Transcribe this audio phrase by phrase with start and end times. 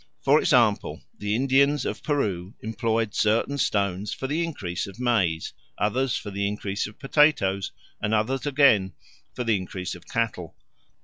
[0.23, 6.17] For example, the Indians of Peru employed certain stones for the increase of maize, others
[6.17, 8.93] for the increase of potatoes, and others again
[9.35, 10.55] for the increase of cattle.